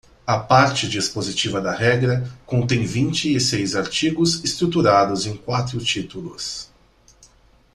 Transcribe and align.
A 0.25 0.39
parte 0.39 0.87
dispositiva 0.87 1.59
da 1.61 1.75
regra 1.75 2.23
contém 2.47 2.83
vinte 2.85 3.31
e 3.35 3.39
seis 3.39 3.75
artigos 3.75 4.43
estruturados 4.43 5.27
em 5.27 5.35
quatro 5.37 5.77
títulos. 5.77 6.71